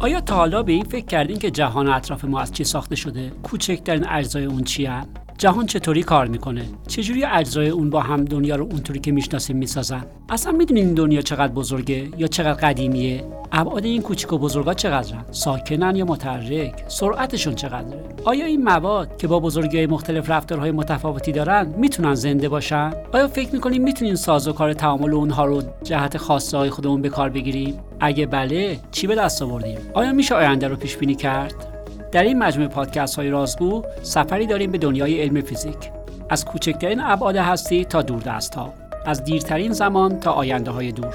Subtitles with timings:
[0.00, 3.32] آیا تا حالا به این فکر کردین که جهان اطراف ما از چی ساخته شده؟
[3.42, 4.88] کوچکترین اجزای اون چی
[5.38, 10.06] جهان چطوری کار می‌کنه؟ چجوری اجزای اون با هم دنیا رو اونطوری که می‌شناسیم می‌سازن؟
[10.28, 15.24] اصلا می‌دونین این دنیا چقدر بزرگه یا چقدر قدیمیه؟ ابعاد این کوچیک و بزرگا چقدرن؟
[15.30, 21.74] ساکنن یا متحرک؟ سرعتشون چقدره؟ آیا این مواد که با بزرگی مختلف رفتارهای متفاوتی دارن
[21.76, 26.70] می‌تونن زنده باشن؟ آیا فکر می‌کنیم می‌تونیم ساز و تعامل اونها رو جهت خاصه های
[26.70, 30.96] خودمون به کار بگیریم؟ اگه بله چی به دست آوردیم؟ آیا میشه آینده رو پیش
[30.96, 31.54] بینی کرد؟
[32.12, 35.90] در این مجموعه پادکست های رازگو سفری داریم به دنیای علم فیزیک.
[36.30, 38.74] از کوچکترین ابعاد هستی تا دست ها
[39.06, 41.14] از دیرترین زمان تا آینده های دور.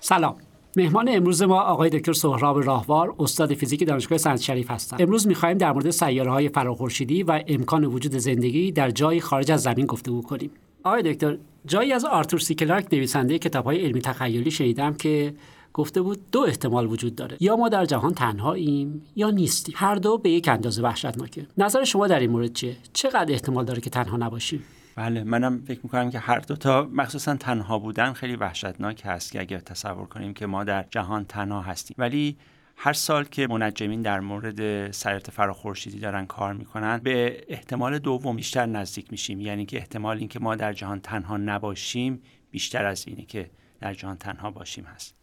[0.00, 0.36] سلام.
[0.76, 5.02] مهمان امروز ما آقای دکتر سهراب راهوار استاد فیزیک دانشگاه سنت شریف هستند.
[5.02, 9.62] امروز می‌خواهیم در مورد سیاره های فراخورشیدی و امکان وجود زندگی در جایی خارج از
[9.62, 10.50] زمین گفتگو کنیم.
[10.84, 15.34] آقای دکتر جایی از آرتور سی کلارک نویسنده کتاب های علمی تخیلی شنیدم که
[15.72, 17.36] گفته بود دو احتمال وجود داره.
[17.40, 19.74] یا ما در جهان تنهاییم یا نیستیم.
[19.78, 21.46] هر دو به یک اندازه وحشتناکه.
[21.58, 24.62] نظر شما در این مورد چیه؟ چقدر احتمال داره که تنها نباشیم؟
[24.96, 29.40] بله منم فکر می‌کنم که هر دو تا مخصوصا تنها بودن خیلی وحشتناک هست که
[29.40, 31.94] اگر تصور کنیم که ما در جهان تنها هستیم.
[31.98, 32.36] ولی
[32.76, 38.66] هر سال که منجمین در مورد سیارت فراخورشیدی دارن کار می‌کنن به احتمال دوم بیشتر
[38.66, 39.40] نزدیک میشیم.
[39.40, 44.16] یعنی که احتمال اینکه ما در جهان تنها نباشیم بیشتر از اینه که در جهان
[44.16, 45.14] تنها باشیم هست.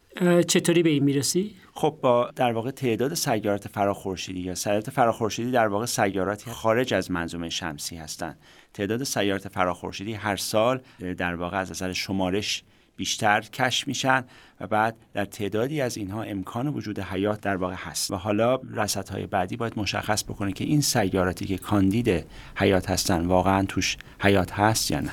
[0.47, 5.67] چطوری به این می‌رسی؟ خب با در واقع تعداد سیارات فراخورشیدی یا سیارات فراخورشیدی در
[5.67, 8.39] واقع سیاراتی خارج از منظومه شمسی هستند
[8.73, 10.81] تعداد سیارات فراخورشیدی هر سال
[11.17, 12.63] در واقع از نظر شمارش
[12.95, 14.23] بیشتر کشف میشن.
[14.61, 18.11] و بعد در تعدادی از اینها امکان وجود حیات در واقع هست.
[18.11, 23.65] و حالا رصدهای بعدی باید مشخص بکنه که این سیاراتی که کاندید حیات هستن واقعا
[23.65, 25.11] توش حیات هست یا نه.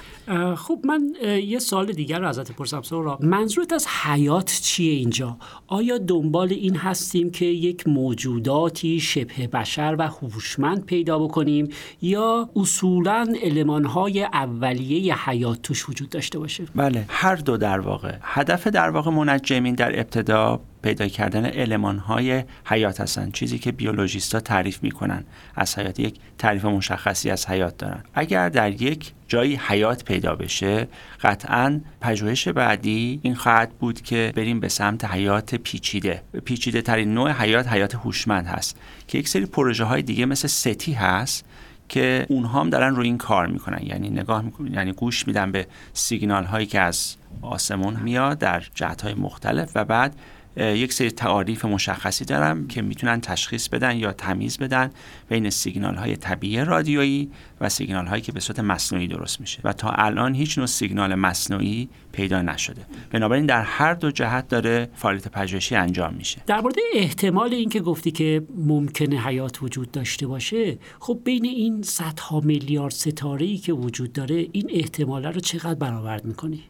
[0.55, 5.37] خب من یه سال دیگر رو ازت پرسم سورا منظورت از حیات چیه اینجا؟
[5.67, 11.69] آیا دنبال این هستیم که یک موجوداتی شبه بشر و هوشمند پیدا بکنیم
[12.03, 18.15] یا اصولا المانهای اولیه حیات توش وجود داشته باشه؟ بله هر دو در واقع.
[18.23, 24.41] هدف در واقع منجمین در ابتدا پیدا کردن علمان های حیات هستن چیزی که بیولوژیستا
[24.41, 25.25] تعریف می‌کنن.
[25.55, 28.05] از حیات یک تعریف مشخصی از حیات دارن.
[28.15, 30.89] اگر در یک جایی حیات پیدا بشه
[31.23, 36.23] قطعا پژوهش بعدی این خواهد بود که بریم به سمت حیات پیچیده.
[36.45, 38.77] پیچیده ترین نوع حیات حیات هوشمند هست
[39.09, 41.45] که یک سری پروژه های دیگه مثل ستی هست
[41.89, 43.83] که اونها هم دارن روی این کار می‌کنن.
[43.83, 49.03] یعنی نگاه می‌کنن یعنی گوش میدن به سیگنال هایی که از آسمون میاد در جهت
[49.03, 50.17] های مختلف و بعد
[50.57, 54.91] یک سری تعاریف مشخصی دارم که می‌تونن تشخیص بدن یا تمیز بدن
[55.29, 57.31] بین سیگنال های طبیعی رادیویی
[57.61, 59.61] و سیگنال هایی که به صورت مصنوعی درست میشه.
[59.65, 62.83] و تا الان هیچ نوع سیگنال مصنوعی پیدا نشده.
[63.11, 66.43] بنابراین در هر دو جهت داره فعالیت پژوهشی انجام میشه.
[66.47, 72.41] در مورد احتمال اینکه گفتی که ممکنه حیات وجود داشته باشه خب بین این صدها
[72.41, 76.63] میلیارد ستاره ای که وجود داره این احتمال رو چقدر برآورد می‌کنی؟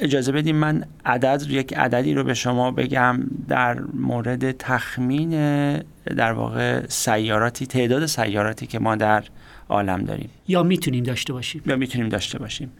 [0.00, 5.30] اجازه بدیم من عدد یک عددی رو به شما بگم در مورد تخمین
[6.16, 9.24] در واقع سیاراتی تعداد سیاراتی که ما در
[9.68, 10.30] عالم داریم.
[10.48, 11.62] یا می‌تونیم داشته باشیم.
[11.66, 12.72] یا می‌تونیم داشته باشیم.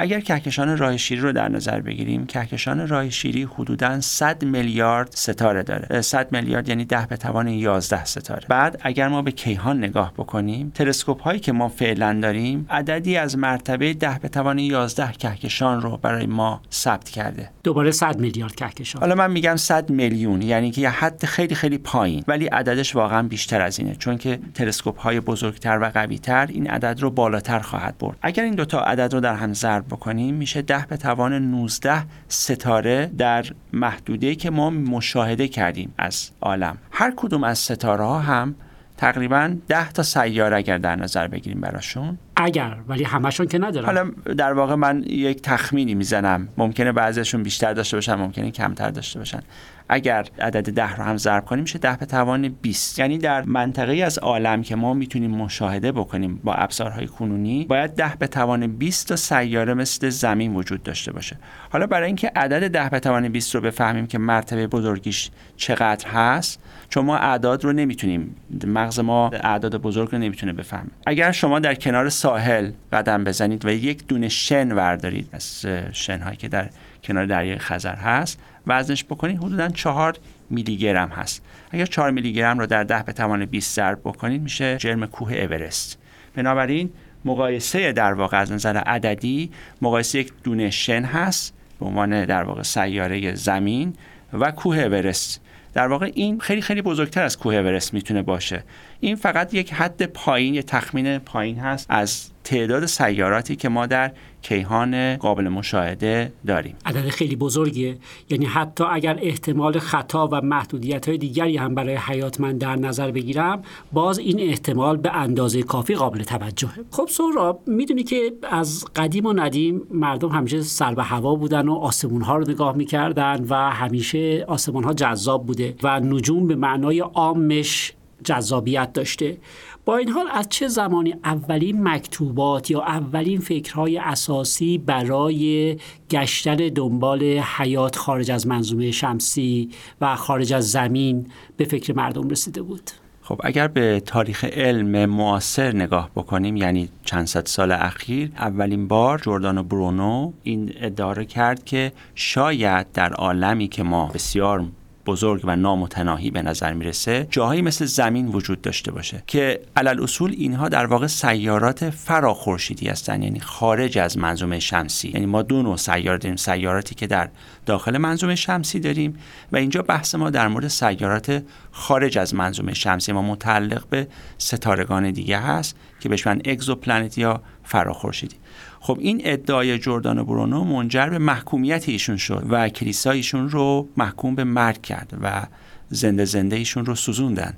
[0.00, 5.62] اگر کهکشان راه شیری رو در نظر بگیریم کهکشان راه شیری حدوداً 100 میلیارد ستاره
[5.62, 6.00] داره.
[6.00, 8.46] 100 میلیارد یعنی 10 به توان 11 ستاره.
[8.48, 13.38] بعد اگر ما به کیهان نگاه بکنیم تلسکوپ هایی که ما فعلا داریم عددی از
[13.38, 17.50] مرتبه 10 به توان 11 کهکشان رو برای ما ثبت کرده.
[17.64, 19.00] دوباره 100 میلیارد کهکشان.
[19.00, 22.24] حالا من میگم 100 میلیون یعنی که یه حد خیلی خیلی پایین.
[22.28, 27.00] ولی عددش واقعا بیشتر از اینه چون که تلسکوپ های بزرگتر و قویتر این عدد
[27.00, 28.16] رو بالاتر خواهد برد.
[28.22, 33.10] اگر این دوتا عدد رو در هم ضرب بکنیم میشه ده به توان 19 ستاره
[33.18, 36.78] در محدوده که ما مشاهده کردیم از عالم.
[36.90, 38.54] هر کدوم از ستاره ها هم
[38.96, 42.18] تقریبا 10 تا سیاره اگر در نظر بگیریم براشون.
[42.36, 43.86] اگر ولی همشون که ندارن.
[43.86, 46.48] حالا در واقع من یک تخمینی می‌زنم.
[46.56, 49.40] ممکنه بعضیشون بیشتر داشته باشن ممکنه کمتر داشته باشن.
[49.88, 53.92] اگر عدد ده رو هم ضرب کنیم میشه ده به توان 20 یعنی در منطقه
[53.92, 59.08] از عالم که ما می‌تونیم مشاهده بکنیم با ابزارهای کنونی باید ده به توان 20
[59.08, 61.36] تا سیاره مثل زمین وجود داشته باشه.
[61.70, 66.60] حالا برای اینکه عدد ده به توان 20 رو بفهمیم که مرتبه بزرگیش چقدر هست
[66.88, 68.36] چون ما اعداد رو نمی‌تونیم
[68.66, 70.90] مغز ما اعداد بزرگ رو نمی‌تونه بفهمه.
[71.06, 76.48] اگر شما در کنار ساحل قدم بزنید و یک دونه شن وردارید از شنهایی که
[76.48, 76.70] در
[77.02, 78.38] کنار دریای خزر هست
[78.68, 80.18] وزنش بکنید حدودا 4
[80.50, 81.42] میلی گرم هست.
[81.70, 85.32] اگر 4 میلی گرم رو در 10 به توان 20 ضرب بکنید میشه جرم کوه
[85.34, 85.98] اورست.
[86.34, 86.90] بنابراین
[87.24, 89.50] مقایسه در واقع از نظر عددی
[89.82, 93.94] مقایسه یک دونه شن هست به عنوان در واقع سیاره زمین
[94.32, 95.40] و کوه اورست.
[95.74, 98.64] در واقع این خیلی خیلی بزرگتر از کوه اورست می‌تونه باشه.
[99.00, 104.12] این فقط یک حد پایین یک تخمین پایین هست از تعداد سیاراتی که ما در
[104.42, 106.76] کیهان قابل مشاهده داریم.
[106.86, 107.98] عدد خیلی بزرگیه.
[108.30, 113.10] یعنی حتی اگر احتمال خطا و محدودیت های دیگری هم برای حیات من در نظر
[113.10, 113.62] بگیرم
[113.92, 116.72] باز این احتمال به اندازه کافی قابل توجهه.
[116.90, 121.74] خب سوراب می‌دونی که از قدیم و ندیم مردم همیشه سر به هوا بودن و
[121.74, 127.00] آسمون ها رو نگاه می‌کردن و همیشه آسمون ها جذاب بوده و نجوم به معنای
[127.00, 127.92] عامش
[128.24, 129.38] جذابیت داشته
[129.84, 135.76] با این حال از چه زمانی اولین مکتوبات یا اولین فکرهای اساسی برای
[136.10, 139.70] گشتن دنبال حیات خارج از منظومه شمسی
[140.00, 141.26] و خارج از زمین
[141.56, 142.90] به فکر مردم رسیده بود؟
[143.28, 149.18] خب اگر به تاریخ علم معاصر نگاه بکنیم یعنی چند صد سال اخیر اولین بار
[149.18, 154.64] جردان برونو این ادعا کرد که شاید در عالمی که ما بسیار
[155.08, 160.34] بزرگ و نامتناهی به نظر می‌رسه جاهایی مثل زمین وجود داشته باشه که علل اصول
[160.38, 165.08] اینها در واقع سیارات فراخورشیدی هستند یعنی خارج از منظومه شمسی.
[165.08, 167.28] یعنی ما دو نوع سیار داریم سیاراتی که در
[167.66, 169.18] داخل منظومه شمسی داریم
[169.52, 173.12] و اینجا بحث ما در مورد سیارات خارج از منظومه شمسی.
[173.12, 174.08] ما متعلق به
[174.38, 178.36] ستارگان دیگه هست که بهش من اگزوپلنت یا فراخورشیدی.
[178.80, 184.34] خب این ادعای جردان برونو منجر به محکومیت ایشون شد و کلیسا ایشون رو محکوم
[184.34, 185.46] به مرگ کرد و
[185.90, 187.54] زنده زنده ایشون رو سوزوندن.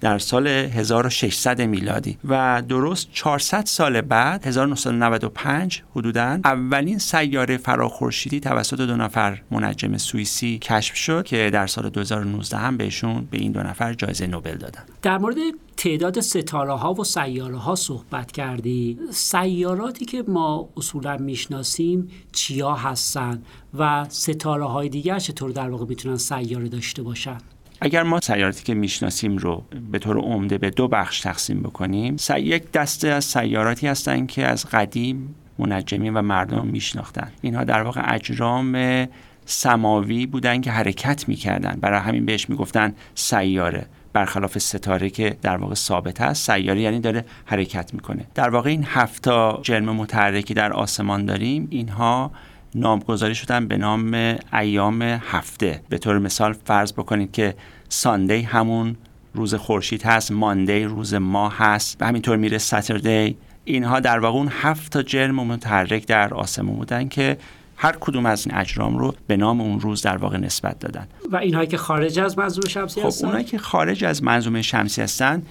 [0.00, 2.18] در سال 1600 میلادی.
[2.28, 10.58] و درست 400 سال بعد 1995 حدودا اولین سیاره فراخورشیدی توسط دو نفر منجم سوئیسی
[10.58, 14.82] کشف شد که در سال 2019 هم بهشون به این دو نفر جایزه نوبل دادن.
[15.02, 15.36] در مورد
[15.76, 18.98] تعداد ستاره ها و سیاره ها صحبت کردی.
[19.10, 23.42] سیاراتی که ما اصولا می‌شناسیم چیا هستن
[23.78, 27.38] و ستاره های دیگر چطور در واقع می‌تونن سیاره داشته باشن؟
[27.86, 32.72] اگر ما سیاراتی که می‌شناسیم رو به طور عمده به دو بخش تقسیم بکنیم یک
[32.72, 37.32] دسته از سیاراتی هستند که از قدیم منجمین و مردم میشناختن.
[37.42, 39.06] اینها در واقع اجرام
[39.44, 41.78] سماوی بودن که حرکت می‌کردن.
[41.80, 43.86] برای همین بهش می‌گفتن سیاره.
[44.12, 48.24] برخلاف ستاره که در واقع ثابت است سیاره یعنی داره حرکت می‌کنه.
[48.34, 51.66] در واقع این هفتا جرم متحرکی در آسمان داریم.
[51.70, 52.30] اینها
[52.74, 55.80] نامگذاری شدن به نام ایام هفته.
[55.88, 57.54] به طور مثال فرض بکنید که
[57.88, 58.96] ساندی همون
[59.34, 64.48] روز خورشید هست ماندی روز ماه هست و همینطور میره ساتردی اینها در واقع اون
[64.50, 67.36] هفت تا جرم متحرک در آسمون بودن که
[67.76, 71.06] هر کدوم از این اجرام رو به نام اون روز در واقع نسبت دادن.
[71.32, 75.02] و اینهایی که خارج از منظومه شمسی خب هستن؟ اونایی که خارج از منظومه شمسی
[75.02, 75.42] هستن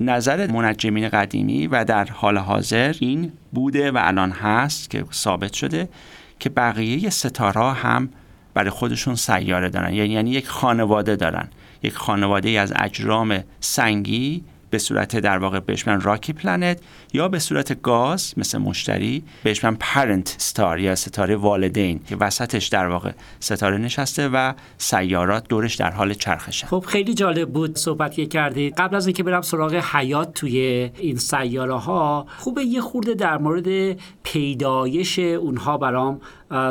[0.00, 5.88] نظر منجمین قدیمی و در حال حاضر این بوده و الان هست که ثابت شده
[6.38, 8.08] که بقیه ستاره هم
[8.56, 9.94] برای خودشون سیاره دارن.
[9.94, 11.48] یعنی, یعنی یک خانواده دارن.
[11.82, 14.44] یک خانواده از اجرام سنگی
[14.76, 16.80] به صورت در واقع بهش من راکی پلنت
[17.12, 22.66] یا به صورت گاز مثل مشتری بهش من پرنت ستار یا ستاره والدین که وسطش
[22.66, 26.66] در واقع ستاره نشسته و سیارات دورش در حال چرخشه.
[26.66, 28.74] خب خیلی جالب بود صحبت که کردید.
[28.74, 33.98] قبل از اینکه برم سراغ حیات توی این سیاره ها خوبه یه خورده در مورد
[34.22, 36.20] پیدایش اونها برام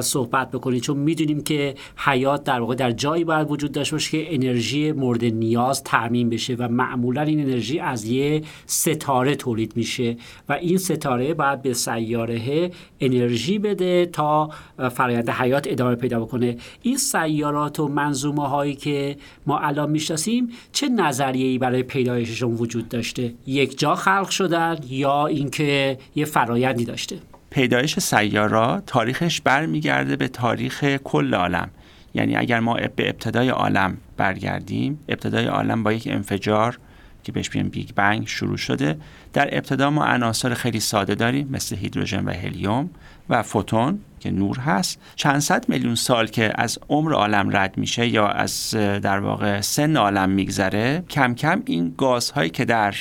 [0.01, 0.81] صحبت بکنید.
[0.81, 5.25] چون می‌دونیم که حیات در واقع در جایی باید وجود داشته باشه که انرژی مورد
[5.25, 10.17] نیاز تعمین بشه و معمولا این انرژی یه ستاره تولید میشه
[10.49, 14.49] و این ستاره باید به سیاره انرژی بده تا
[14.91, 16.57] فرایند حیات ادامه پیدا بکنه.
[16.81, 23.33] این سیارات و منظومه هایی که ما الان می‌شناسیم چه نظریه‌ای برای پیدایششون وجود داشته؟
[23.47, 27.17] یک جا خلق شدن یا اینکه یه فرایندی داشته؟
[27.49, 31.69] پیدایش سیارات تاریخش برمیگرده به تاریخ کل عالم.
[32.13, 36.77] یعنی اگر ما به ابتدای عالم برگردیم ابتدای عالم با یک انفجار
[37.25, 38.97] که بهش میگن Big Bang شروع شده.
[39.33, 42.89] در ابتدا ما عناصر خیلی ساده داریم مثل هیدروژن و هلیوم
[43.29, 44.99] و فوتون که نور هست.
[45.15, 49.97] چند صد میلیون سال که از عمر عالم رد میشه یا از در واقع سن
[49.97, 52.95] عالم میگذره کم کم این گازهایی که در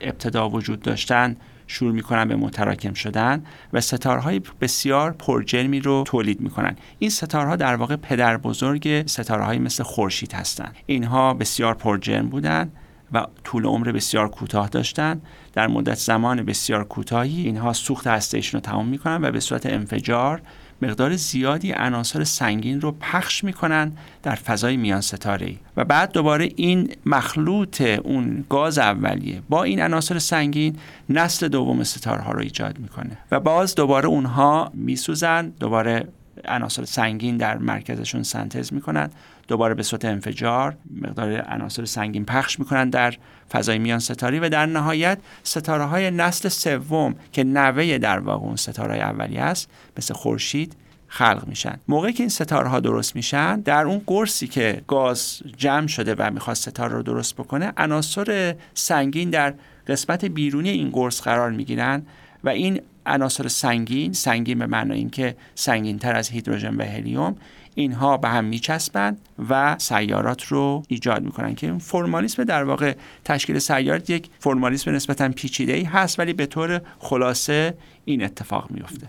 [0.00, 6.76] ابتدا وجود داشتن شروع می‌کنن به متراکم شدن و ستارهای بسیار پرجرمی رو تولید می‌کنن.
[6.98, 12.72] این ستارها در واقع پدر بزرگ ستارهایی مثل خورشید هستند اینها بسیار پرجرم بودن.
[13.12, 15.20] و طول عمر بسیار کوتاه داشتن.
[15.52, 20.42] در مدت زمان بسیار کوتاهی اینها سوخت هستهشون رو تمام می‌کنن و به صورت انفجار
[20.82, 26.48] مقدار زیادی عناصر سنگین رو پخش می‌کنن در فضای میان ستاره ای و بعد دوباره
[26.56, 30.76] این مخلوط اون گاز اولیه با این عناصر سنگین
[31.08, 33.18] نسل دوم ستاره ها رو ایجاد می‌کنه.
[33.30, 36.08] و باز دوباره اونها میسوزن دوباره
[36.44, 39.10] عناصر سنگین در مرکزشون سنتز می‌کنن
[39.50, 43.14] دوباره به صورت انفجار مقدار عناصر سنگین پخش می‌کنن در
[43.52, 48.56] فضای میان ستاری و در نهایت ستاره های نسل سوم که نوه در واقع اون
[48.56, 50.76] ستاره اولی است مثل خورشید
[51.08, 51.78] خلق میشن.
[51.88, 56.30] موقعی که این ستاره ها درست میشن در اون قرصی که گاز جمع شده و
[56.30, 59.54] می‌خواست ستاره رو درست بکنه عناصر سنگین در
[59.86, 62.02] قسمت بیرونی این قرص قرار می‌گیرن
[62.44, 67.36] و این عناصر سنگین سنگین به معنای اینکه سنگین تر از هیدروژن و هلیوم
[67.80, 69.18] اینها به هم میچسبند
[69.48, 72.94] و سیارات رو ایجاد می‌کنن که این فرمالیسم در واقع
[73.24, 79.08] تشکیل سیارات یک فرمالیسم نسبتا پیچیده ای هست ولی به طور خلاصه این اتفاق میفته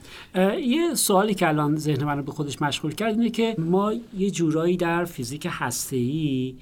[0.59, 4.31] یه سوالی که الان ذهن من رو به خودش مشغول کرد اینه که ما یه
[4.31, 6.55] جورایی در فیزیک هسته‌ای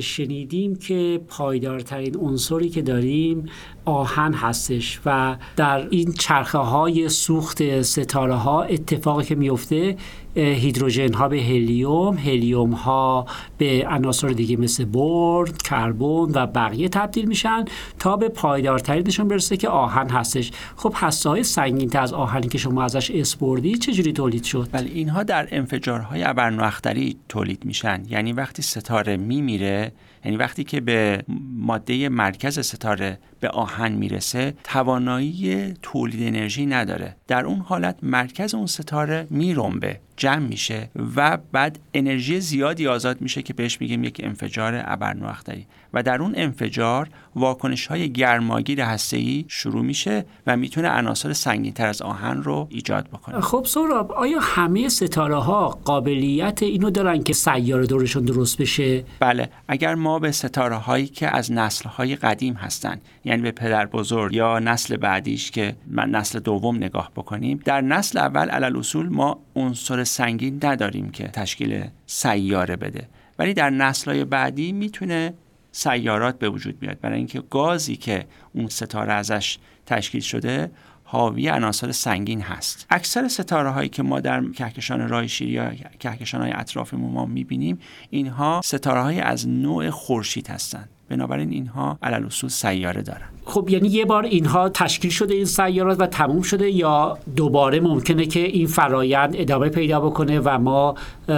[0.00, 3.46] شنیدیم که پایدارترین عنصری که داریم
[3.84, 9.96] آهن هستش و در این چرخه های سوخت ستاره ها اتفاقی که میفته
[10.42, 13.26] هیدروژن ها به هلیوم هلیوم ها
[13.58, 17.64] به عناصر دیگه مثل برد کربن و بقیه تبدیل میشن
[17.98, 20.52] تا به پایدارترینشون برسه که آهن هستش.
[20.76, 25.22] خب هسته های سنگین از آهنی که شما ازش اسپردی چجوری تولید شد؟ بله اینها
[25.22, 28.02] در انفجارهای ابرنواختری تولید میشن.
[28.08, 29.92] یعنی وقتی ستاره میمیره
[30.24, 31.22] یعنی وقتی که به
[31.56, 37.16] ماده مرکز ستاره به آهن می‌رسه توانایی تولید انرژی نداره.
[37.26, 43.42] در اون حالت مرکز اون ستاره میرنبه جمع میشه و بعد انرژی زیادی آزاد میشه
[43.42, 49.84] که بهش میگیم یک انفجار ابرنواختری و در اون انفجار واکنش های گرماگیر هسته‌ای شروع
[49.84, 53.40] میشه و می‌تونه عناصر سنگین تر از آهن رو ایجاد بکنه.
[53.40, 59.50] خب سوراب آیا همه ستاره ها قابلیت اینو دارن که سیاره دورشون درست بشه؟ بله
[59.68, 64.34] اگر ما به ستاره هایی که از نسل های قدیم هستن یعنی به پدر بزرگ
[64.34, 69.40] یا نسل بعدیش که من نسل دوم نگاه بکنیم در نسل اول علل اصول ما
[69.56, 73.08] عنصر سنگین نداریم که تشکیل سیاره بده.
[73.38, 75.34] ولی در نسلهای بعدی می‌تونه
[75.72, 77.00] سیارات به وجود بیاد.
[77.00, 80.70] برای اینکه گازی که اون ستاره ازش تشکیل شده
[81.04, 82.86] حاوی عناصر سنگین هست.
[82.90, 87.78] اکثر ستاره هایی که ما در کهکشان راه شیری یا کهکشان های اطرافمون ما می‌بینیم
[88.10, 90.88] اینها ستاره های از نوع خورشید هستند.
[91.08, 93.26] بنابراین اینها علل اصول سیاره دارن.
[93.44, 98.26] خب یعنی یه بار اینها تشکیل شده این سیارات و تموم شده یا دوباره ممکنه
[98.26, 100.94] که این فرایند ادامه پیدا بکنه و ما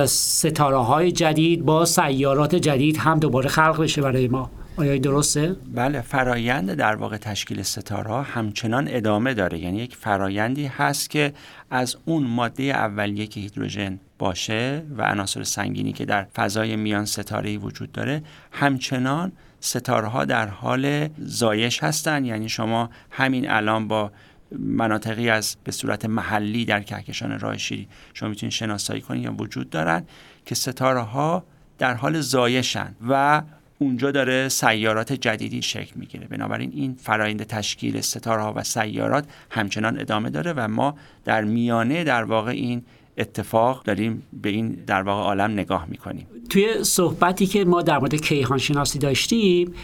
[0.06, 6.00] ستاره های جدید با سیارات جدید هم دوباره خلق بشه برای ما؟ آیا درسته؟ بله
[6.00, 9.58] فرایند در واقع تشکیل ستاره همچنان ادامه داره.
[9.58, 11.32] یعنی یک فرایندی هست که
[11.70, 17.58] از اون ماده اولیه که هیدروژن باشه و عناصر سنگینی که در فضای میان ستاره
[17.58, 18.22] وجود داره
[18.52, 22.26] همچنان ستاره در حال زایش هستند.
[22.26, 24.12] یعنی شما همین الان با
[24.58, 29.70] مناطقی از به صورت محلی در کهکشان راه شیری شما می‌تونید شناسایی کنید یا وجود
[29.70, 30.04] دارن
[30.46, 31.44] که ستاره ها
[31.78, 33.42] در حال زایشن و
[33.78, 36.26] اونجا داره سیارات جدیدی شکل می‌گیره.
[36.26, 42.04] بنابراین این فرایند تشکیل ستاره ها و سیارات همچنان ادامه داره و ما در میانه
[42.04, 42.84] در واقع این
[43.20, 46.26] اتفاق داریم به این در واقع عالم نگاه می‌کنیم.
[46.50, 49.74] توی صحبتی که ما در مورد کیهان شناسی داشتیم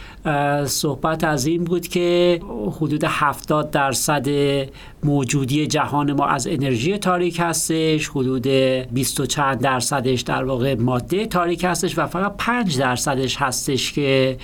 [0.64, 2.40] صحبت از این بود که
[2.76, 4.28] حدود 70 درصد
[5.04, 11.26] موجودی جهان ما از انرژی تاریک هستش حدود 20 و چند درصدش در واقع ماده
[11.26, 14.38] تاریک هستش و فقط 5 درصدش هستش که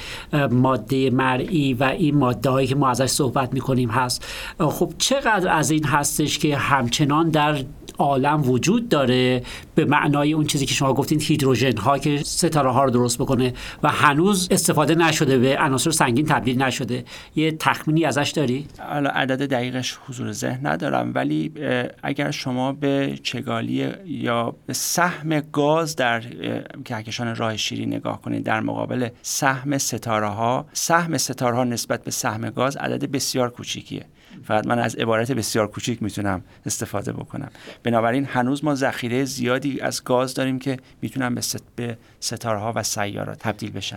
[0.50, 4.24] ماده مرئی و این ماده هایی که ما ازش صحبت می‌کنیم هست.
[4.58, 7.58] خب چقدر از این هستش که همچنان در
[7.98, 9.42] عالم وجود داره
[9.74, 13.52] به معنای اون چیزی که شما گفتین هیدروژن ها که ستاره ها رو درست بکنه
[13.82, 17.04] و هنوز استفاده نشده به عناصر سنگین تبدیل نشده.
[17.36, 21.52] یه تخمینی ازش داری؟ حالا عدد دقیقش حضور ذهن ندارم ولی
[22.02, 26.22] اگر شما به چگالی یا به سهم گاز در
[26.84, 32.10] کهکشان راه شیری نگاه کنید در مقابل سهم ستاره ها سهم ستاره ها نسبت به
[32.10, 34.04] سهم گاز عدد بسیار کوچیکیه.
[34.44, 37.50] فقط من از عبارت بسیار کوچیک می‌تونم استفاده بکنم.
[37.82, 41.34] بنابراین هنوز ما ذخیره زیادی از گاز داریم که می‌تونن
[41.76, 43.96] به ستاره ها و سیارات تبدیل بشن.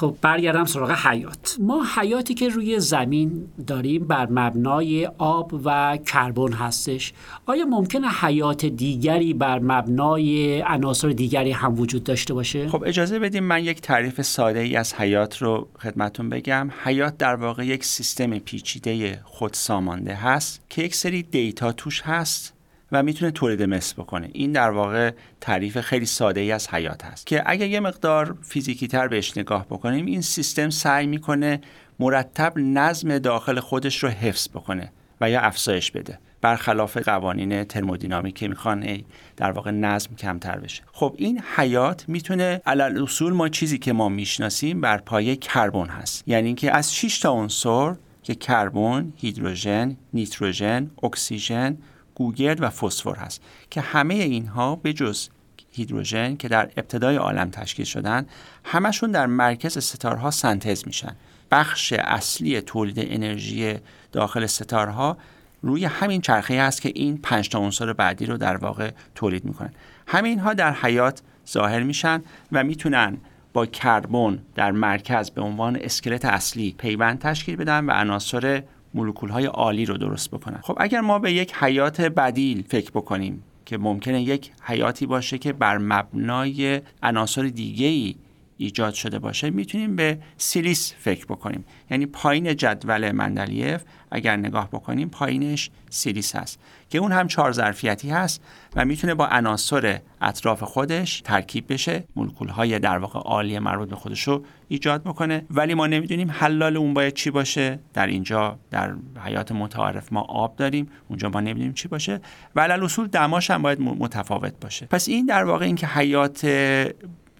[0.00, 6.52] خب برگردم سراغ حیات ما حیاتی که روی زمین داریم بر مبنای آب و کربن
[6.52, 7.12] هستش.
[7.46, 13.44] آیا ممکنه حیات دیگری بر مبنای عناصر دیگری هم وجود داشته باشه؟ خب اجازه بدیم
[13.44, 16.70] من یک تعریف ساده ای از حیات رو خدمتون بگم.
[16.84, 22.59] حیات در واقع یک سیستم پیچیده خودسامانده هست که یک سری دیتا توش هست.
[22.92, 24.30] و می‌تونه تولید مثل بکنه.
[24.32, 28.88] این در واقع تعریف خیلی ساده ای از حیات هست که اگر یه مقدار فیزیکی
[28.88, 31.60] تر بهش نگاه بکنیم این سیستم سعی می‌کنه
[31.98, 36.18] مرتب نظم داخل خودش رو حفظ بکنه و یا افزایش بده.
[36.42, 39.02] برخلاف قوانین ترمودینامیک که می‌خوان
[39.36, 40.82] در واقع نظم کمتر بشه.
[40.92, 46.24] خب این حیات می‌تونه علل اصول ما چیزی که ما می‌شناسیم بر پایه کربن هست.
[46.26, 51.76] یعنی اینکه از 6 تا عنصر که کربن، هیدروژن، نیتروژن، اکسیژن
[52.20, 55.28] گوگرد و فسفر هست که همه اینها به جز
[55.72, 58.26] هیدروژن که در ابتدای عالم تشکیل شدن
[58.64, 61.16] همشون در مرکز ستارها سنتز میشن.
[61.50, 63.74] بخش اصلی تولید انرژی
[64.12, 65.16] داخل ستارها
[65.62, 69.72] روی همین چرخه است که این پنج تا عنصر بعدی رو در واقع تولید می‌کنن.
[70.06, 72.22] همه اینها در حیات ظاهر میشن
[72.52, 73.16] و می‌تونن
[73.52, 78.62] با کربن در مرکز به عنوان اسکلت اصلی پیوند تشکیل بدن و عناصر
[78.94, 80.60] مولکول های عالی رو درست بکنن.
[80.62, 85.52] خب اگر ما به یک حیات بدیل فکر بکنیم که ممکنه یک حیاتی باشه که
[85.52, 88.14] بر مبنای عناصر دیگه ای
[88.56, 91.64] ایجاد شده باشه می‌تونیم به سیلیس فکر بکنیم.
[91.90, 96.58] یعنی پایین جدول مندلیف اگر نگاه بکنیم پایینش سیلیس هست
[96.90, 98.42] که اون هم چهار ظرفیتی هست
[98.76, 102.04] و می‌تونه با عناصر اطراف خودش ترکیب بشه.
[102.16, 105.46] مولکول های در واقع عالی مربوط به خودش رو ایجاد بکنه.
[105.50, 107.78] ولی ما نمی‌دونیم حلال اون باید چی باشه.
[107.94, 112.20] در اینجا در حیات متعارف ما آب داریم اونجا ما نمی‌دونیم چی باشه.
[112.56, 114.86] و اصول دماش هم باید متفاوت باشه.
[114.86, 116.44] پس این در واقع اینکه حیات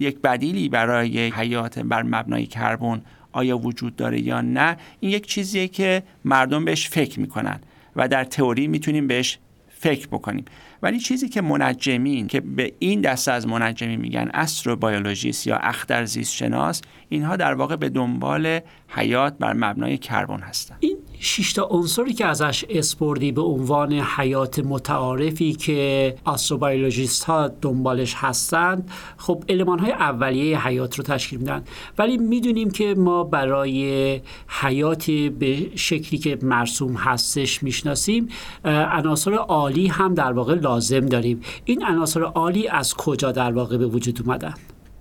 [0.01, 5.69] یک بدیلی برای حیات بر مبنای کربن آیا وجود داره یا نه این یک چیزیه
[5.69, 7.61] که مردم بهش فکر می‌کنن
[7.97, 10.45] و در تئوری می‌تونیم بهش فکر بکنیم
[10.83, 16.83] ولی چیزی که منجمین که به این دسته از منجمین میگن استروبیولوژیست یا اخترزیست شناس
[17.09, 20.79] اینها در واقع به دنبال حیات بر مبنای کربن هستند.
[21.23, 28.91] شیشتا تا عنصری که ازش اسپردی به عنوان حیات متعارفی که آستروبیولوژیست ها دنبالش هستند
[29.17, 31.65] خب علمان های اولیه حیات رو تشکیل میدن.
[31.99, 38.29] ولی می‌دونیم که ما برای حیات به شکلی که مرسوم هستش می‌شناسیم
[38.65, 41.41] عناصر عالی هم در واقع لازم داریم.
[41.65, 44.55] این عناصر عالی از کجا در واقع به وجود اومدن؟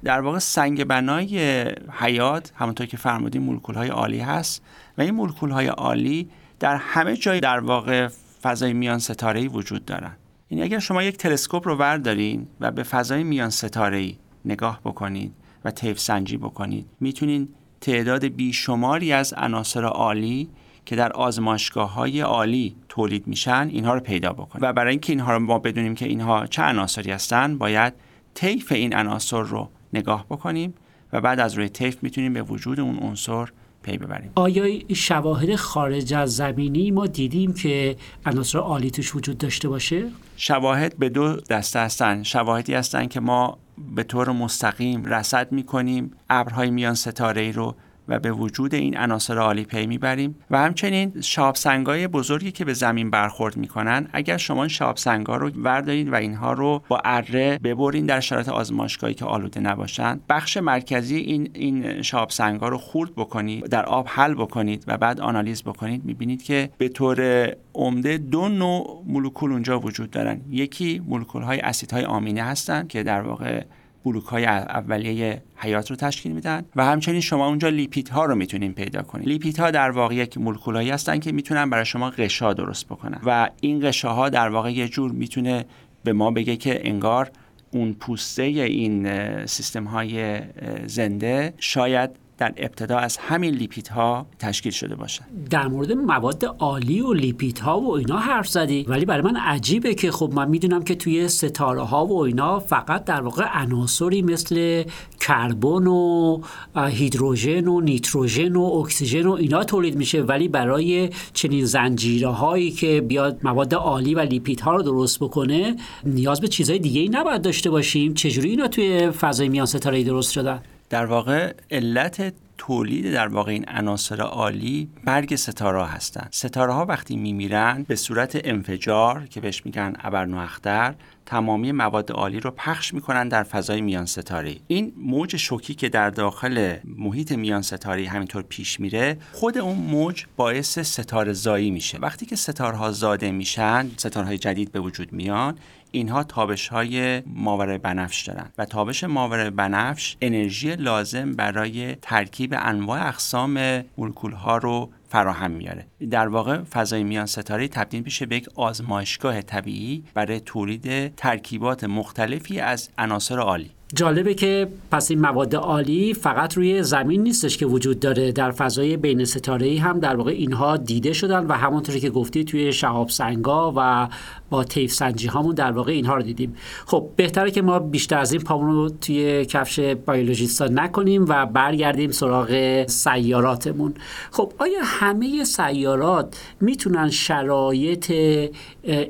[0.04, 4.64] در واقع سنگ بنای حیات همونطور که فرمودیم مولکول های عالی هست.
[5.00, 8.08] و این مولکول های عالی در همه جای در واقع
[8.42, 10.12] فضای میان ستاره وجود دارن.
[10.50, 14.14] یعنی اگر شما یک تلسکوپ رو وردارین و به فضای میان ستاره
[14.46, 15.34] نگاه بکنید
[15.66, 20.50] و طیف سنجی بکنید می‌تونید تعداد بیشماری از عناصر عالی
[20.86, 24.64] که در آزمایشگاه های عالی تولید میشن اینها رو پیدا بکنید.
[24.64, 27.94] و برای اینکه اینها رو ما بدونیم که اینها چه عناصری هستن باید
[28.34, 30.74] طیف این عناصر رو نگاه بکنیم
[31.14, 33.50] و بعد از روی طیف می‌تونیم به وجود اون عنصر
[33.90, 34.32] پی ببریم.
[34.36, 40.98] آیا شواهد خارج از زمینی ما دیدیم که عناصر آلی توش وجود داشته باشه؟ شواهد
[40.98, 42.24] به دو دسته هستن.
[42.24, 43.58] شواهدی هستن که ما
[43.96, 46.12] به طور مستقیم رصد می‌کنیم.
[46.30, 47.76] ابرهای میان ستاره ای رو
[48.10, 50.36] و به وجود این عناصر آلی پی می‌بریم.
[50.52, 55.50] و همچنین شهاب سنگای بزرگی که به زمین برخورد می‌کنن اگر شما شهاب سنگا رو
[55.56, 61.18] وردارید و اینها رو با اره ببرین در شرایط آزمایشگاهی که آلوده نباشن بخش مرکزی
[61.18, 66.06] این این شهاب سنگا رو خرد بکنید در آب حل بکنید و بعد آنالیز بکنید.
[66.06, 70.42] می‌بینید که به طور عمده دو نوع مولکول اونجا وجود دارن.
[70.50, 73.64] یکی مولکول های اسیدهای آمینه هستند که در واقع
[74.06, 78.74] بلوک های اولیه حیات رو تشکیل میدن و همچنین شما اونجا لیپید ها رو می‌تونین
[78.74, 82.86] پیدا کنید لیپید ها در واقع یک مولکولایی هستن که می‌تونن برای شما غشا درست
[82.86, 85.66] بکنن و این غشاها در واقع یه جور می‌تونه
[86.04, 87.32] به ما بگه که انگار
[87.72, 90.42] اون پوسته این سیستم های
[90.86, 97.02] زنده شاید در ابتدا از همین لیپیت ها تشکیل شده باشه در مورد مواد عالی
[97.02, 100.84] و لیپیت ها و اینا حرف زدی ولی برای من عجیبه که خب من می‌دونم
[100.84, 104.84] که توی ستاره ها و اینا فقط در واقع عناصری مثل
[105.20, 106.38] کربن و
[106.76, 113.02] هیدروژن و نیتروژن و اکسیژن و اینا تولید میشه ولی برای چنین زنجیره هایی که
[113.02, 117.42] بیاد مواد عالی و لیپیت ها رو درست بکنه نیاز به چیزهای دیگه ای نباید
[117.42, 118.14] داشته باشیم.
[118.14, 123.66] چجوری اینا توی فضای میان ستاره درست شدن؟ در واقع علت تولید در واقع این
[123.68, 126.30] عناصر عالی برگ ستاره هستند.
[126.32, 132.52] ستاره ها وقتی میمیرن به صورت انفجار که بهش میگن ابرنواختر تمامی مواد عالی رو
[132.52, 138.08] پخش می‌کنن در فضای میان ستاره این موج شوکی که در داخل محیط میان ستاره
[138.08, 141.98] همینطور پیش میره خود اون موج باعث ستاره زایی میشه.
[141.98, 145.58] وقتی که ستارها زاده میشن ستارهای جدید به وجود میان
[145.92, 153.08] اینها تابش های ماورای بنفش دارن و تابش ماورای بنفش انرژی لازم برای ترکیب انواع
[153.08, 155.86] اقسام مولکول ها رو فراهم میاره.
[156.10, 162.60] در واقع فضای میان ستاره تبدیل میشه به یک آزمایشگاه طبیعی برای تولید ترکیبات مختلفی
[162.60, 163.72] از عناصر عالی.
[163.96, 168.32] جالبه که پس این مواد عالی فقط روی زمین نیستش که وجود داره.
[168.32, 172.74] در فضای بین ستاره هم در واقع اینها دیده شدن و همونطوری که گفتی توی
[172.74, 174.08] شهاب سنگا و
[174.50, 176.56] با تیف سنجی هامون در واقع اینها رو دیدیم.
[176.86, 182.12] خب بهتره که ما بیشتر از این پامون رو توی کفش بیولوژیستا نکنیم و برگردیم
[182.12, 183.94] سراغ سیاراتمون.
[184.32, 188.14] خب آیا همه سیارات می‌تونن شرایط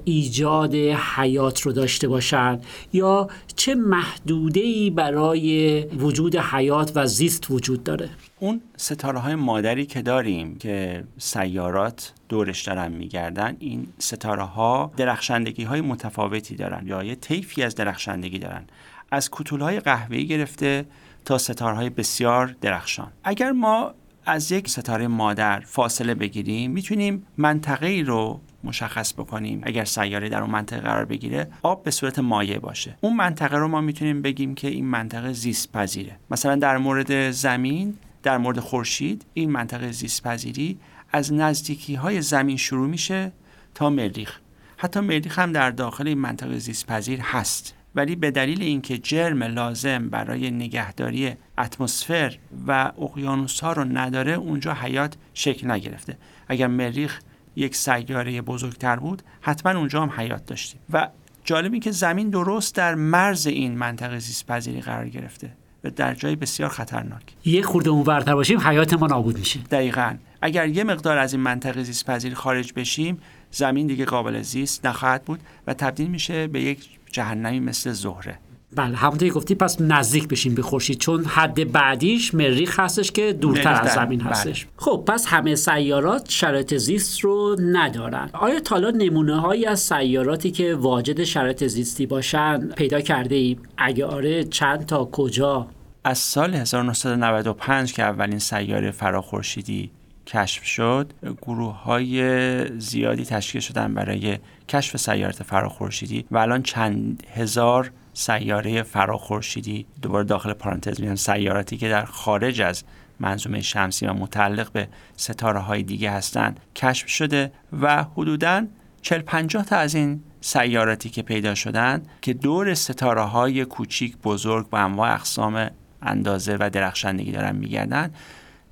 [0.05, 0.75] ایجاد
[1.15, 2.59] حیات رو داشته باشن؟
[2.93, 8.09] یا چه محدوده ای برای وجود حیات و زیست وجود داره.
[8.39, 15.63] اون ستاره های مادری که داریم که سیارات دورش دارن میگردن این ستاره ها درخشندگی
[15.63, 18.63] های متفاوتی دارن یا یه طیفی از درخشندگی دارن.
[19.11, 20.85] از کتول های قهوه‌ای گرفته
[21.25, 23.11] تا ستاره های بسیار درخشان.
[23.23, 23.93] اگر ما
[24.25, 29.61] از یک ستاره مادر فاصله بگیریم می‌تونیم منطقه ای رو مشخص بکنیم.
[29.63, 32.97] اگر سیاره در اون منطقه قرار بگیره آب به صورت مایع باشه.
[33.01, 37.97] اون منطقه رو ما می‌تونیم بگیم که این منطقه زیست پذیره مثلا در مورد زمین
[38.23, 40.79] در مورد خورشید این منطقه زیست پذیری
[41.11, 43.31] از نزدیکی های زمین شروع میشه
[43.75, 44.39] تا مریخ.
[44.77, 47.73] حتی مریخ هم در داخل این منطقه زیست پذیر هست.
[47.95, 54.73] ولی به دلیل اینکه جرم لازم برای نگهداری اتمسفر و اقیانوس ها رو نداره اونجا
[54.73, 56.17] حیات شکل نگرفته.
[56.47, 57.19] اگر مریخ
[57.59, 60.81] یک سیاره بزرگتر بود حتما اونجا هم حیات داشتیم.
[60.93, 61.07] و
[61.43, 65.51] جالبی که زمین درست در مرز این منطقه زیست پذیری قرار گرفته
[65.83, 67.21] و در جای بسیار خطرناک.
[67.45, 69.59] یه خورده اونورتر باشیم حیات ما نابود میشه.
[69.59, 70.15] دقیقا.
[70.41, 73.19] اگر یه مقدار از این منطقه زیست پذیری خارج بشیم
[73.51, 78.39] زمین دیگه قابل زیست نخواهد بود و تبدیل میشه به یک جهنمی مثل زهره.
[78.75, 83.73] بله همونطوری گفتی پس نزدیک بشیم به خورشید چون حد بعدیش مریخ هستش که دورتر
[83.73, 84.29] از زمین بله.
[84.29, 84.67] هستش.
[84.77, 88.29] خب پس همه سیارات شرایط زیست رو ندارن.
[88.33, 94.05] آیا تالا نمونه هایی از سیاراتی که واجد شرایط زیستی باشن پیدا کرده ایم؟ اگه
[94.05, 95.67] آره چند تا کجا؟
[96.03, 99.91] از سال 1995 که اولین سیاره فراخورشیدی
[100.27, 107.91] کشف شد گروه های زیادی تشکیل شدن برای کشف سیارات فراخورشیدی و الان چند هزار
[108.19, 111.15] سیاره فراخورشیدی دوباره داخل پارانتز میان.
[111.15, 112.83] سیاراتی که در خارج از
[113.19, 117.51] منظومه شمسی و متعلق به ستاره های دیگه هستند کشف شده
[117.81, 118.65] و حدوداً
[119.01, 124.69] 40 50 تا از این سیاراتی که پیدا شدن که دور ستاره های کوچیک بزرگ
[124.69, 125.69] با انواع اقسام
[126.01, 128.11] اندازه و درخشندگی دارن میگردن.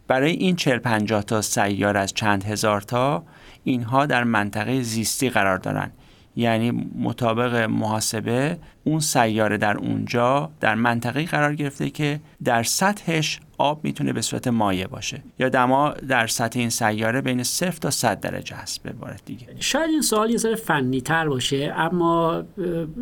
[0.07, 3.23] برای این 40 50 تا سیار از چند هزار تا
[3.63, 5.93] اینها در منطقه زیستی قرار دارند
[6.37, 8.57] یعنی مطابق محاسبه
[8.87, 14.47] اون سیاره در اونجا در منطقه قرار گرفته که در سطحش آب می‌تونه به صورت
[14.47, 15.23] مایع باشه.
[15.39, 19.47] یا دما در سطح این سیاره بین 0 تا 100 درجه هست به عبارت دیگه.
[19.59, 22.43] شاید این سوال یه ذره فنی تر باشه اما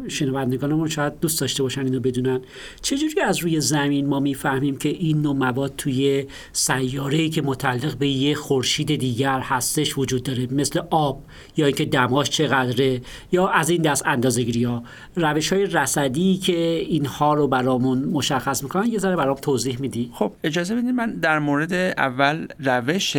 [0.08, 2.42] شنوندگانمون شاید دوست داشته باشن اینو بدونن.
[2.82, 8.08] چجوری از روی زمین ما می‌فهمیم که این نوع مواد توی سیاره که متعلق به
[8.08, 11.24] یه خورشید دیگر هستش وجود داره؟ مثل آب
[11.58, 14.84] یا اینکه دماش چقدره؟ یا از این دست اندازه‌گیری ها
[15.16, 16.58] روش های رصدی که
[16.90, 21.40] اینها رو برامون مشخص می‌کنن یه ذره برام توضیح میدی؟ خب اجازه بدید من در
[21.40, 23.18] مورد اول روش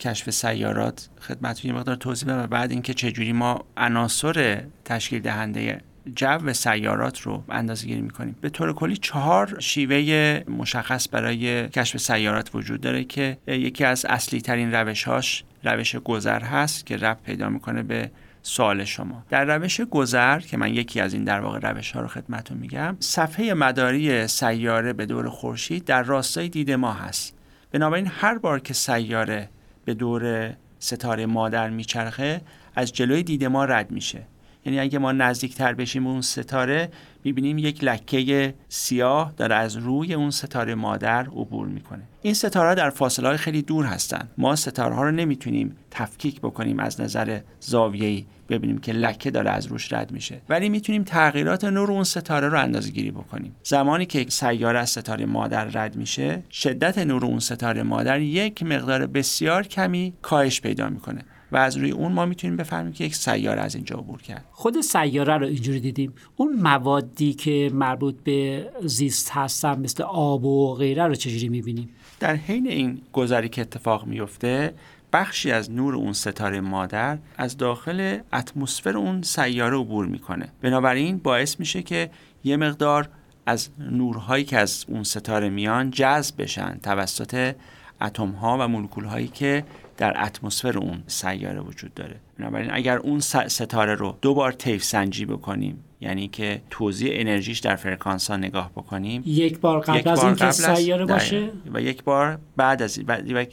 [0.00, 5.80] کشف سیارات خدمتتون یه مقدار توضیح بدم و بعد اینکه چجوری ما عناصر تشکیل دهنده
[6.16, 8.36] جو سیارات رو اندازه گیری می‌کنیم.
[8.40, 14.40] به طور کلی چهار شیوه مشخص برای کشف سیارات وجود داره که یکی از اصلی
[14.40, 18.10] ترین روش هاش روش گذر هست که رب پیدا می‌کنه به
[18.42, 19.24] سوال شما.
[19.28, 22.96] در روش گذر که من یکی از این در واقع روش ها رو خدمتتون میگم
[23.00, 27.34] صفحه مداری سیاره به دور خورشید در راستای دید ما هست.
[27.72, 29.48] بنابراین هر بار که سیاره
[29.84, 32.40] به دور ستاره مادر میچرخه
[32.74, 34.22] از جلوی دید ما رد میشه.
[34.64, 36.88] یعنی اگه ما نزدیکتر بشیم اون ستاره
[37.24, 42.02] می‌بینیم یک لکه سیاه داره از روی اون ستاره مادر عبور می‌کنه.
[42.22, 44.28] این ستاره در فاصله های خیلی دور هستن.
[44.38, 49.66] ما ستاره ها رو نمی‌تونیم تفکیک بکنیم از نظر زاویه‌ای ببینیم که لکه داره از
[49.66, 50.40] روش رد میشه.
[50.48, 53.56] ولی می‌تونیم تغییرات نور اون ستاره رو اندازه گیری بکنیم.
[53.62, 59.06] زمانی که سیاره از ستاره مادر رد میشه شدت نور اون ستاره مادر یک مقدار
[59.06, 61.24] بسیار کمی کاهش پیدا می‌کنه.
[61.52, 64.44] و از روی اون ما می‌تونیم بفهمیم که یک سیاره از اینجا عبور کرد.
[64.52, 66.12] خود سیاره رو اینجوری دیدیم.
[66.36, 71.88] اون موادی که مربوط به زیست هستن مثل آب و غیره رو چجوری می‌بینیم؟
[72.20, 74.74] در حین این گذری که اتفاق میفته
[75.12, 80.48] بخشی از نور اون ستاره مادر از داخل اتمسفر اون سیاره عبور می‌کنه.
[80.62, 82.10] بنابراین باعث میشه که
[82.44, 83.08] یه مقدار
[83.46, 87.54] از نورهایی که از اون ستاره میان جذب بشن توسط
[88.00, 89.64] اتم ها و مولکول هایی که
[90.02, 92.16] در اتمسفر اون سیاره وجود داره.
[92.38, 97.76] بنابراین اگر اون ستاره رو دو بار طیف سنجی بکنیم یعنی که توزیع انرژیش در
[97.76, 102.82] فرکانس ها نگاه بکنیم یک بار قبل از اینکه سیاره باشه؟ و یک بار بعد
[102.82, 103.00] از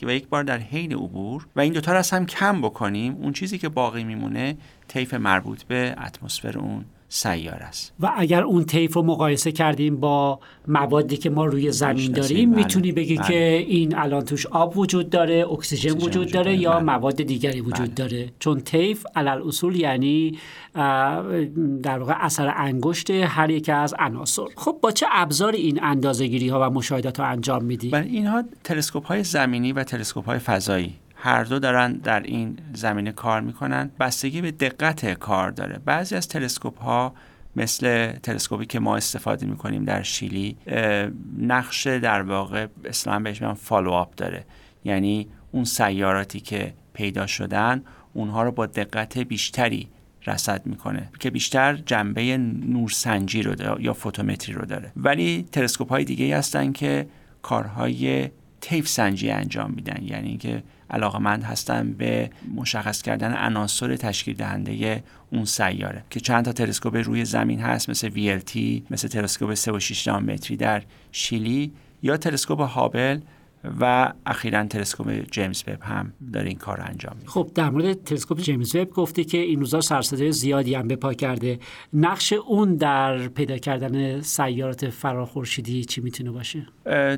[0.06, 1.48] و یک بار در حین عبور.
[1.56, 3.14] و این دوتا رو از هم کم بکنیم.
[3.22, 4.58] اون چیزی که باقی میمونه
[4.88, 10.40] طیف مربوط به اتمسفر اون سیار است و اگر اون طیف رو مقایسه کردیم با
[10.68, 12.64] موادی که ما روی زمین داریم بله.
[12.64, 13.28] می‌تونی بگی بله.
[13.28, 16.84] که این الان توش آب وجود داره اکسیژن وجود, وجود داره, یا بله.
[16.84, 17.96] مواد دیگری وجود بله.
[17.96, 20.38] داره چون طیف علل اصول یعنی
[21.84, 26.68] در واقع اثر انگشت هر یک از عناصر خب با چه ابزاری این اندازه‌گیری ها
[26.68, 31.44] و مشاهدات ها انجام میدی بله اینها تلسکوپ های زمینی و تلسکوپ های فضایی هر
[31.44, 33.92] دو دارن در این زمینه کار می‌کنن.
[34.00, 35.80] بستگی به دقت کار داره.
[35.86, 37.14] بعضی از تلسکوپ ها
[37.56, 40.58] مثل تلسکوپی که ما استفاده می‌کنیم در شیلی
[41.38, 44.46] نقش در واقع اصطلاحا بهش میگن follow-up داره.
[44.84, 49.88] یعنی اون سیاراتی که پیدا شدن اونها رو با دقت بیشتری
[50.28, 54.92] رصد می‌کنه که بیشتر جنبه نورسنجی رو یا فوتومتری رو داره.
[54.96, 57.08] ولی تلسکوپ های دیگه هستن که
[57.42, 58.30] کارهای
[58.62, 60.04] طیف سنجی انجام میدن.
[60.04, 66.52] یعنی که علاقمند هستن به مشخص کردن عناصر تشکیل دهنده اون سیاره که چند تا
[66.52, 68.58] تلسکوپ روی زمین هست مثل VLT
[68.92, 71.72] مثل تلسکوپ 3.6 متری در شیلی
[72.04, 73.20] یا تلسکوپ هابل
[73.80, 77.30] و اخیرا تلسکوپ جیمز وب هم داره این کار رو انجام میده.
[77.30, 81.14] خب در مورد تلسکوپ جیمز وب گفته که این روزا سرصدای زیادی هم به پا
[81.14, 81.60] کرده.
[81.94, 86.68] نقش اون در پیدا کردن سیارات فراخورشیدی چی می‌تونه باشه؟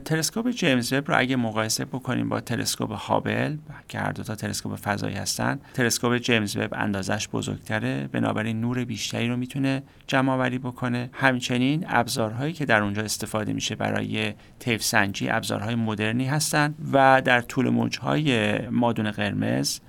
[0.05, 4.75] تلسکوپ جیمز وب رو اگه مقایسه بکنیم با تلسکوپ هابل که هر دو تا تلسکوپ
[4.75, 11.09] فضایی هستن تلسکوپ جیمز وب اندازش بزرگتره بنابراین نور بیشتری رو می‌تونه جمع آوری بکنه.
[11.13, 17.41] همچنین ابزارهایی که در اونجا استفاده میشه برای طیف سنجی ابزارهای مدرنی هستند و در
[17.41, 19.79] طول موجهای مادون قرمز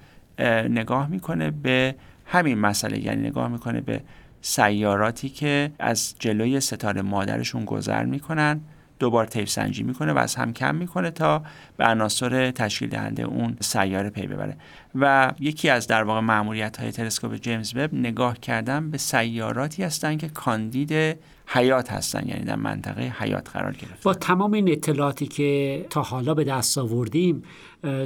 [0.68, 1.94] نگاه می‌کنه به
[2.26, 2.98] همین مسئله.
[2.98, 4.00] یعنی نگاه می‌کنه به
[4.40, 8.60] سیاراتی که از جلوی ستاره مادرشون گذر می‌کنن.
[9.02, 11.42] دوبار تیف سنجی می‌کنه و از هم کم می‌کنه تا
[11.76, 14.56] به عناصر تشکیل دهنده اون سیاره پی ببره.
[14.94, 20.18] و یکی از در واقع معمولیت های تلسکوپ جیمز وب نگاه کردن به سیاراتی هستند
[20.18, 24.00] که کاندید حیات هستن یعنی در منطقه حیات قرار گرفتن.
[24.02, 27.42] با تمام این اطلاعاتی که تا حالا به دست آوردیم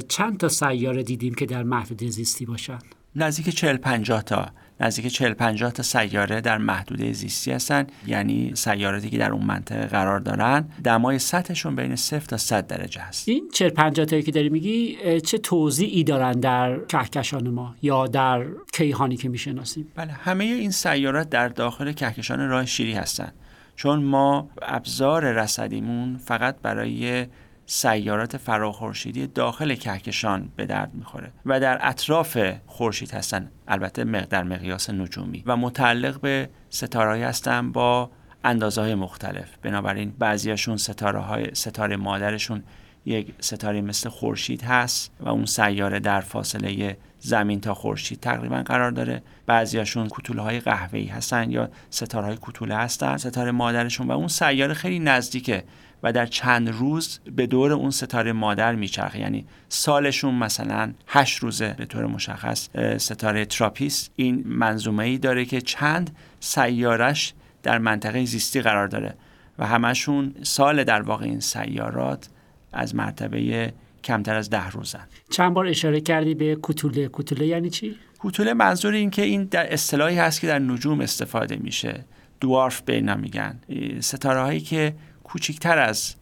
[0.07, 2.79] چند تا سیاره دیدیم که در محدوده زیستی باشن؟
[3.15, 4.45] نزدیک 40 50 تا.
[4.79, 7.87] نزدیک 40 50 تا سیاره در محدوده زیستی هستن.
[8.07, 10.65] یعنی سیاراتی که در اون منطقه قرار دارن.
[10.83, 13.29] دمای سطحشون بین 0 تا 100 درجه هست.
[13.29, 18.45] این 40 50 تایی که داری میگی چه توضیحی دارن در کهکشان ما یا در
[18.73, 23.31] کیهانی که می‌شناسیم؟ بله همه این سیارات در داخل کهکشان راه شیری هستن.
[23.75, 27.25] چون ما ابزار رصدیمون فقط برای
[27.69, 34.89] سیارات فراخورشیدی داخل کهکشان به درد می‌خوره و در اطراف خورشید هستن البته در مقیاس
[34.89, 38.11] نجومی و متعلق به ستاره هستن با
[38.43, 39.49] اندازه های مختلف.
[39.61, 42.63] بنابراین بعضیاشون ستاره های ستاره مادرشون
[43.05, 48.91] یک ستاره مثل خورشید هست و اون سیاره در فاصله زمین تا خورشید تقریبا قرار
[48.91, 49.23] داره.
[49.45, 54.73] بعضیاشون کوتوله های قهوه‌ای هستن یا ستاره های کوتوله هستن ستاره مادرشون و اون سیاره
[54.73, 55.63] خیلی نزدیکه
[56.03, 59.19] و در چند روز به دور اون ستاره مادر میچرخه.
[59.19, 64.09] یعنی سالشون مثلا هشت روزه به طور مشخص ستاره تراپیس.
[64.15, 67.33] این منظومه ای داره که چند سیارش
[67.63, 69.13] در منطقه زیستی قرار داره
[69.59, 72.29] و همشون سال در واقع این سیارات
[72.73, 75.07] از مرتبه کمتر از ده روزن.
[75.29, 79.73] چند بار اشاره کردی به کوتوله؟ کوتوله یعنی چی؟ کوتوله منظور این که این در
[79.73, 82.05] اصطلاحی هست که در نجوم استفاده میشه.
[82.39, 83.59] دوارف بینا میگن.
[83.99, 84.93] ستاره هایی که
[85.27, 86.15] کوچکتر از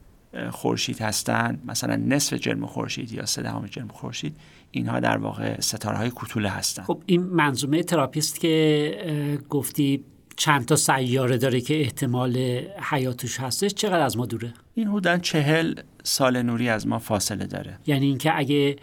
[0.52, 4.38] خورشید هستند مثلا نصف جرم خورشید یا سه دهم جرم خورشید
[4.72, 10.04] اینها در واقع ستاره های کوتوله هستند خب این منظومه تراپیست که گفتی
[10.36, 12.38] چند تا سیاره داره که احتمال
[12.82, 17.80] حیاتش هستش چقدر از ما دوره؟ این حدودا چهل سال نوری از ما فاصله داره.
[17.88, 18.76] یعنی اینکه اگه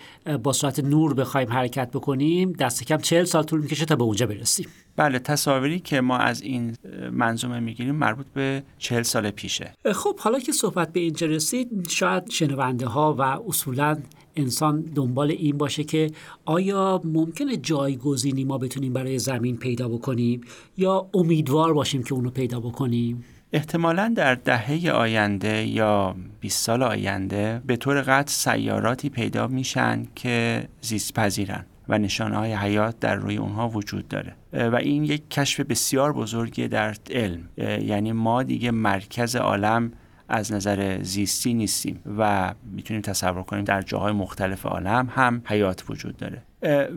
[0.43, 4.27] با سرعت نور بخوایم حرکت بکنیم دست کم چهل سال طول می‌کشه تا به اونجا
[4.27, 4.67] برسیم.
[4.97, 6.77] بله تصاویری که ما از این
[7.11, 9.73] منظومه می‌گیریم مربوط به چهل سال پیشه.
[9.95, 13.99] خب حالا که صحبت به اینجا رسید شاید شنونده ها و اصولا
[14.37, 16.11] انسان دنبال این باشه که
[16.45, 20.40] آیا ممکنه جایگزینی ما بتونیم برای زمین پیدا بکنیم
[20.77, 27.62] یا امیدوار باشیم که اونو پیدا بکنیم؟ احتمالا در دهه آینده یا 20 سال آینده
[27.66, 33.37] به طور قطع سیاراتی پیدا میشن که زیست پذیرن و نشانه های حیات در روی
[33.37, 34.35] اونها وجود داره.
[34.53, 37.49] و این یک کشف بسیار بزرگی در علم.
[37.59, 39.92] یعنی ما دیگه مرکز عالم
[40.33, 46.16] از نظر زیستی نیستیم و می‌تونیم تصور کنیم در جاهای مختلف عالم هم حیات وجود
[46.16, 46.42] داره.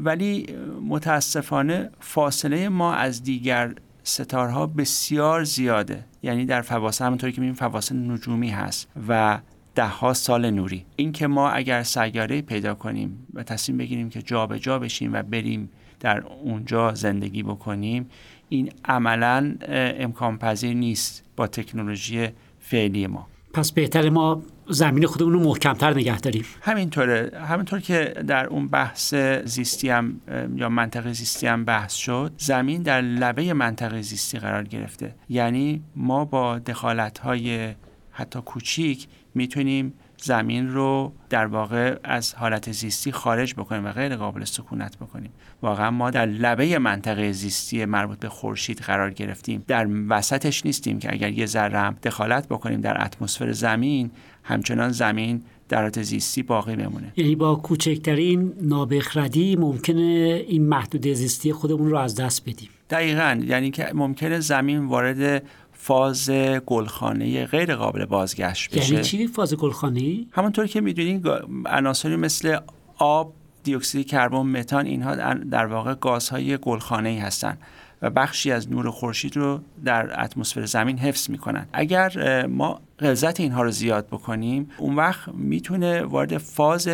[0.03, 0.47] ولی
[0.87, 6.05] متاسفانه فاصله ما از دیگر ستارها بسیار زیاده.
[6.23, 9.39] یعنی در فواصل همونطوری که می‌بینیم فواصل نجومی هست و
[9.75, 10.85] ده ها سال نوری.
[10.95, 15.23] این که ما اگر سیاره پیدا کنیم و تصمیم بگیریم که جابجا جا بشیم و
[15.23, 15.69] بریم
[15.99, 18.09] در اونجا زندگی بکنیم
[18.49, 22.29] این عملا امکان پذیر نیست با تکنولوژی
[22.69, 23.27] فعلی ما.
[23.53, 26.45] پس بهتر ما زمین خودمون رو محکمتر نگه داریم.
[26.61, 27.31] همینطوره.
[27.49, 30.21] همینطور که در اون بحث زیستی هم
[30.55, 35.15] یا منطقه زیستی هم بحث شد زمین در لبه منطقه زیستی قرار گرفته.
[35.29, 37.73] یعنی ما با دخالت های
[38.11, 44.43] حتی کوچیک می‌تونیم زمین رو در واقع از حالت زیستی خارج بکنیم و غیر قابل
[44.43, 45.31] سکونت بکنیم.
[45.61, 49.63] واقعا ما در لبه منطقه زیستی مربوط به خورشید قرار گرفتیم.
[49.67, 54.11] در وسطش نیستیم که اگر یه ذره دخالت بکنیم در اتمسفر زمین
[54.43, 57.13] همچنان زمین در حالت زیستی باقی بمونه.
[57.15, 60.01] یعنی با کوچکترین نابخردی ممکنه
[60.47, 62.69] این محدود زیستی خودمون رو از دست بدیم.
[62.89, 63.39] دقیقا.
[63.45, 65.43] یعنی که ممکنه زمین وارد
[65.85, 66.29] فاز
[66.65, 68.91] گلخانه غیر قابل بازگشت بشه.
[68.91, 71.23] یعنی چی فاز گلخانه همونطور که می‌دونین
[71.65, 72.57] عناصری مثل
[72.97, 77.57] آب دیوکسید کربن متان اینها در واقع گازهای گلخانه ای هستند
[78.01, 81.67] و بخشی از نور خورشید رو در اتمسفر زمین حفظ می‌کنن.
[81.73, 86.89] اگر ما غلظت اینها رو زیاد بکنیم اون وقت می‌تونه وارد فاز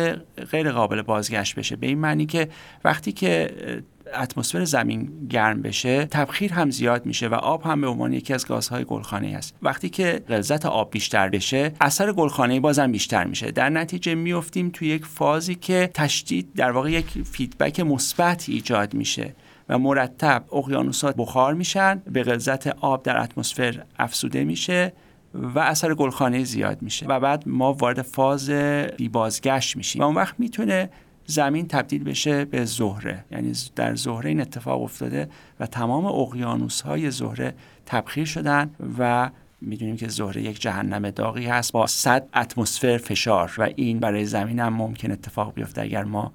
[0.50, 1.76] غیر قابل بازگشت بشه.
[1.76, 2.48] به این معنی که
[2.84, 3.50] وقتی که
[4.14, 8.46] اتمسفر زمین گرم بشه تبخیر هم زیاد میشه و آب هم به عنوان یکی از
[8.46, 9.54] گازهای گلخانه است.
[9.62, 13.50] وقتی که غلظت آب بیشتر بشه اثر گلخانه بازم بیشتر میشه.
[13.50, 19.34] در نتیجه میفتیم توی یک فازی که تشدید در واقع یک فیدبک مثبت ایجاد میشه
[19.68, 24.92] و مرتب اقیانوسات بخار میشن به غلظت آب در اتمسفر افسوده میشه
[25.34, 27.06] و اثر گلخانه زیاد میشه.
[27.06, 28.50] و بعد ما وارد فاز
[28.96, 30.02] بی بازگشت میشیم.
[30.02, 30.90] و اون وقت می‌تونه
[31.26, 33.24] زمین تبدیل بشه به زهره.
[33.30, 35.28] یعنی در زهره این اتفاق افتاده
[35.60, 37.54] و تمام اقیانوس های زهره
[37.86, 39.30] تبخیر شدن و
[39.60, 44.60] می‌دونیم که زهره یک جهنم داغی هست با 100 اتمسفر فشار و این برای زمین
[44.60, 46.32] هم ممکن اتفاق بیفته اگر ما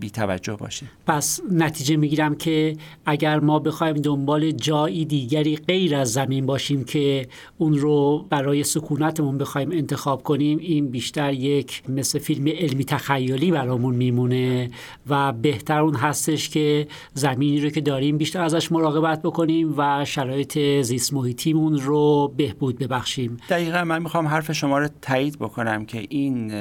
[0.00, 6.12] بی توجه باشه پس نتیجه می‌گیرم که اگر ما بخوایم دنبال جایی دیگری غیر از
[6.12, 12.48] زمین باشیم که اون رو برای سکونتمون بخوایم انتخاب کنیم این بیشتر یک مثل فیلم
[12.48, 14.70] علمی تخیلی برامون میمونه
[15.08, 20.58] و بهتر اون هستش که زمینی رو که داریم بیشتر ازش مراقبت بکنیم و شرایط
[20.82, 23.36] زیست محیطیمون رو بهبود ببخشیم.
[23.48, 26.52] دقیقا من می‌خوام حرف شما رو تایید بکنم که این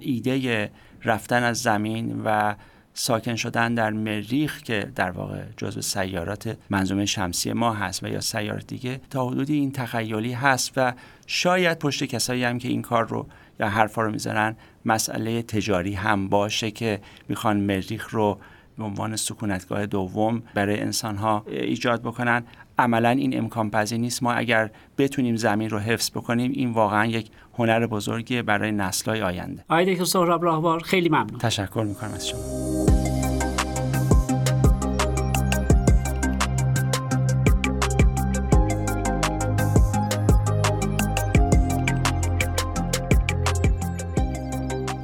[0.00, 0.70] ایده
[1.04, 2.54] رفتن از زمین و
[2.94, 8.20] ساکن شدن در مریخ که در واقع جزو سیارات منظومه شمسی ما هست و یا
[8.20, 10.92] سیارات دیگه تا حدودی این تخیلی هست و
[11.26, 13.26] شاید پشت کسایی هم که این کار رو
[13.60, 18.38] یا حرفا رو می‌ذارن مسئله تجاری هم باشه که می‌خوان مریخ رو
[18.78, 22.44] به عنوان سکونتگاه دوم برای انسان ها ایجاد بکنن.
[22.78, 24.22] عملا این امکان پذیر نیست.
[24.22, 29.64] ما اگر بتونیم زمین رو حفظ بکنیم این واقعا یک هنر بزرگی برای نسل‌های آینده.
[29.68, 31.38] آقای دکتر سهراب راهوار خیلی ممنون.
[31.38, 32.40] تشکر می‌کنم از شما.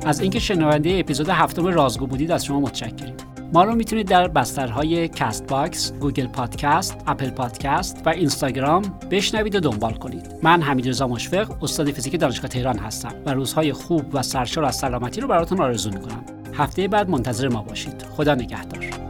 [0.06, 3.14] از اینکه شنونده اپیزود هفتم رازگو بودید از شما متشکریم.
[3.52, 9.92] ما رو می‌تونید در بسترهای Castbox، Google Podcast، Apple Podcast و اینستاگرام بشنوید و دنبال
[9.92, 10.34] کنید.
[10.42, 14.76] من حمید رضا مشفق، استاد فیزیک دانشگاه تهران هستم و روزهای خوب و سرشار از
[14.76, 16.24] سلامتی رو براتون آرزو می‌کنم.
[16.54, 18.02] هفته بعد منتظر ما باشید.
[18.16, 19.07] خدا نگهدار.